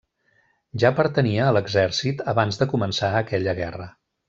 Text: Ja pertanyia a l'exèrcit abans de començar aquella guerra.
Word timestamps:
Ja 0.83 0.89
pertanyia 0.99 1.43
a 1.47 1.51
l'exèrcit 1.59 2.25
abans 2.35 2.59
de 2.63 2.69
començar 2.75 3.13
aquella 3.23 3.57
guerra. 3.63 3.89